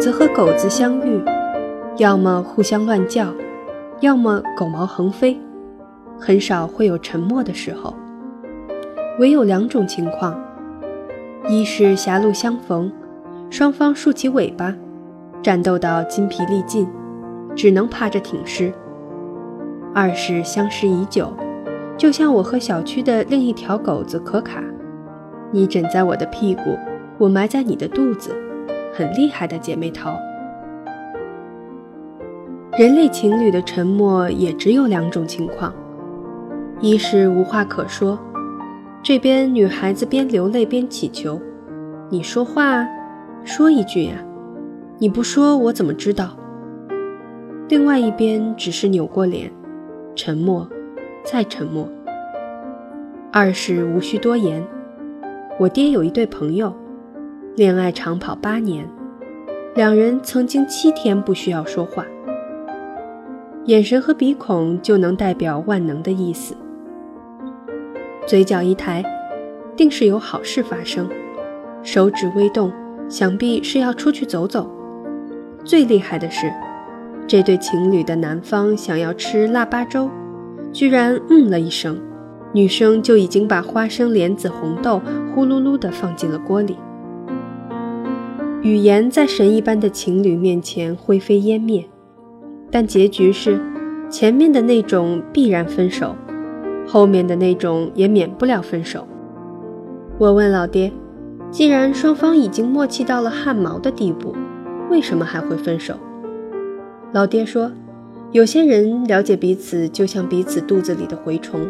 [0.00, 1.22] 子和狗子相遇，
[1.98, 3.26] 要么互相乱叫，
[4.00, 5.38] 要么狗毛横飞，
[6.18, 7.94] 很少会有沉默的时候。
[9.18, 10.42] 唯有两种情况：
[11.50, 12.90] 一是狭路相逢，
[13.50, 14.74] 双方竖起尾巴，
[15.42, 16.88] 战斗到筋疲力尽，
[17.54, 18.72] 只能趴着挺尸；
[19.94, 21.30] 二是相识已久，
[21.98, 24.64] 就像我和小区的另一条狗子可卡，
[25.50, 26.78] 你枕在我的屁股，
[27.18, 28.30] 我埋在你的肚子，
[28.92, 30.18] 很厉害的姐妹淘。
[32.78, 35.72] 人类情侣的沉默也只有两种情况：
[36.80, 38.18] 一是无话可说。
[39.02, 41.40] 这边女孩子边流泪边乞求
[42.10, 42.86] ：“你说话，
[43.44, 44.12] 说一句呀！
[44.98, 46.36] 你不说我怎么知道？”
[47.68, 49.50] 另外一边只是扭过脸，
[50.14, 50.68] 沉默，
[51.24, 51.88] 再沉默。
[53.32, 54.62] 二是无需多言。
[55.58, 56.74] 我爹有一对朋友，
[57.60, 58.88] 恋爱长跑八年，
[59.74, 62.06] 两人曾经七天不需要说话，
[63.66, 66.56] 眼神和鼻孔就能代表万能的意思。
[68.26, 69.04] 嘴角一抬，
[69.76, 71.04] 定是有好事发生；
[71.82, 72.72] 手指微动，
[73.10, 74.66] 想必是要出去走走。
[75.62, 76.50] 最厉害的是，
[77.26, 80.08] 这对情侣的男方想要吃腊八粥，
[80.72, 82.00] 居然嗯了一声，
[82.54, 85.02] 女生就已经把花生莲子红豆
[85.34, 86.78] 呼噜噜地放进了锅里。
[88.62, 91.82] 语言在神一般的情侣面前灰飞烟灭，
[92.70, 93.58] 但结局是，
[94.10, 96.14] 前面的那种必然分手。
[96.86, 99.06] 后面的那种也免不了分手。
[100.18, 100.92] 我问老爹
[101.50, 104.34] ：“既然双方已经默契到了汗毛的地步，
[104.90, 105.94] 为什么还会分手？”
[107.12, 107.72] 老爹说
[108.32, 111.60] ：“有些人了解彼此，就像彼此肚子里的蛔虫，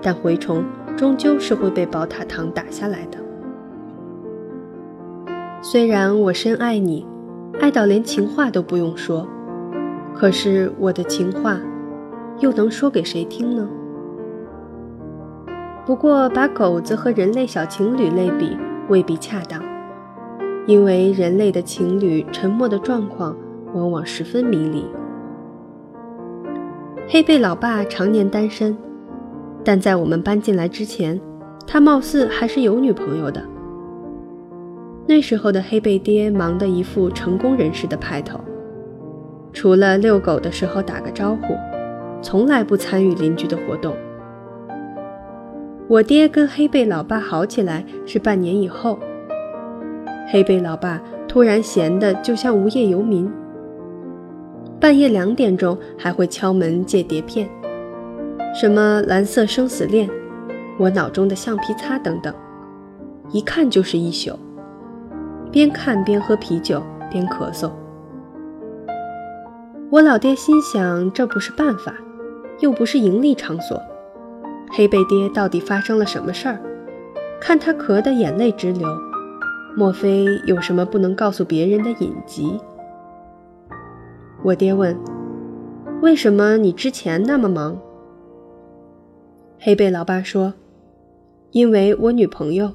[0.00, 0.64] 但蛔虫
[0.96, 3.18] 终究是会被宝塔糖打下来的。
[5.66, 7.06] 虽然我深爱你，
[7.58, 9.26] 爱到连情话都不用说，
[10.14, 11.58] 可是我的情话，
[12.38, 13.66] 又能说给谁听呢？”
[15.86, 18.54] 不过，把狗子和人类小情侣类比
[18.90, 19.62] 未必恰当，
[20.66, 23.34] 因为人类的情侣沉默的状况
[23.72, 24.84] 往往十分迷离。
[27.08, 28.76] 黑贝老爸常年单身，
[29.64, 31.18] 但在我们搬进来之前，
[31.66, 33.42] 他貌似还是有女朋友的。
[35.06, 38.40] 那时候的黑贝爹忙得一副成功人士的派头，
[39.52, 41.54] 除了遛狗的时候打个招呼，
[42.22, 43.94] 从来不参与邻居的活动。
[45.86, 48.98] 我爹跟黑贝老爸好起来是半年以后。
[50.32, 50.98] 黑贝老爸
[51.28, 53.30] 突然闲得就像无业游民，
[54.80, 57.46] 半夜两点钟还会敲门借碟片，
[58.58, 60.08] 什么《蓝色生死恋》
[60.78, 62.34] 《我脑中的橡皮擦》等等，
[63.30, 64.38] 一看就是一宿，
[65.54, 67.70] 边看边喝啤酒边咳嗽。
[69.88, 71.94] 我老爹心想，这不是办法，
[72.58, 73.80] 又不是盈利场所。
[74.72, 76.58] 黑贝爹到底发生了什么事儿？
[77.40, 78.88] 看他咳得眼泪直流，
[79.76, 82.60] 莫非有什么不能告诉别人的隐疾？
[84.42, 84.98] 我爹问
[86.02, 87.78] ：“为什么你之前那么忙？”
[89.60, 90.54] 黑贝老爸说
[91.52, 92.72] ：“因为我女朋友，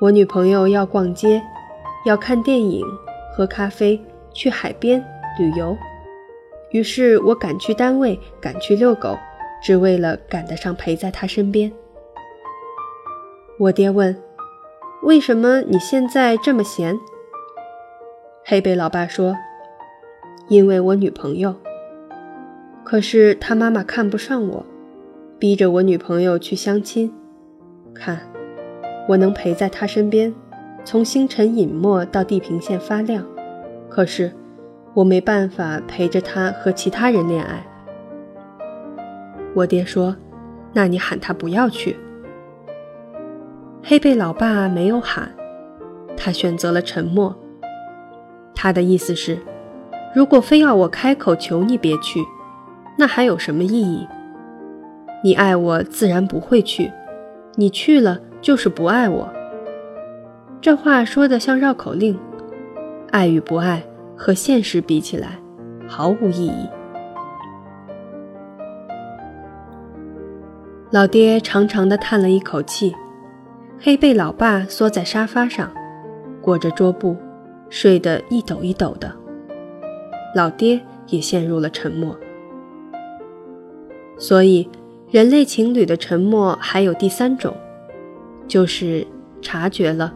[0.00, 1.42] 我女朋友要逛街，
[2.06, 2.86] 要看电影，
[3.36, 4.00] 喝咖啡，
[4.32, 5.04] 去海边
[5.38, 5.76] 旅游，
[6.70, 9.14] 于是我赶去单位，赶去遛狗。”
[9.62, 11.72] 只为了赶得上陪在他身边。
[13.58, 14.14] 我爹问
[15.02, 16.96] ：“为什么你现在这么闲？”
[18.44, 19.34] 黑贝老爸说
[20.48, 21.56] ：“因为我女朋友。
[22.84, 24.64] 可是他妈妈看不上我，
[25.38, 27.12] 逼着我女朋友去相亲。
[27.94, 28.30] 看，
[29.08, 30.32] 我能陪在他身边，
[30.86, 33.26] 从星辰隐没到地平线发亮。
[33.88, 34.32] 可是，
[34.94, 37.66] 我没办法陪着他和其他人恋爱。”
[39.52, 40.16] 我爹说
[40.72, 41.96] ：“那你喊他不要去。”
[43.82, 45.34] 黑贝老爸没有喊，
[46.16, 47.36] 他选择了沉默。
[48.54, 49.40] 他的意思是：
[50.14, 52.24] 如果非要我开口求你别去，
[52.96, 54.06] 那还有什么意义？
[55.24, 56.92] 你爱我，自然不会去；
[57.56, 59.32] 你去了，就是不爱我。
[60.60, 62.18] 这话说的像绕口令，
[63.10, 63.82] 爱与不爱
[64.16, 65.38] 和现实比起来，
[65.86, 66.68] 毫无意义。
[70.90, 72.94] 老爹长长的叹了一口气，
[73.78, 75.70] 黑贝老爸缩在沙发上，
[76.40, 77.16] 裹着桌布，
[77.68, 79.12] 睡得一抖一抖的。
[80.34, 82.16] 老爹也陷入了沉默。
[84.18, 84.68] 所以，
[85.10, 87.54] 人类情侣的沉默还有第三种，
[88.48, 89.06] 就是
[89.42, 90.12] 察觉了，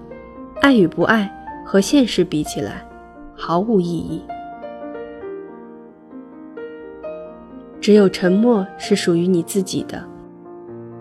[0.61, 1.31] 爱与不爱
[1.65, 2.87] 和现实比起来，
[3.35, 4.23] 毫无意义。
[7.81, 10.05] 只有沉默是属于你自己的，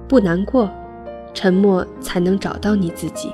[0.07, 0.69] 不难过，
[1.33, 3.33] 沉默才能找到你自己。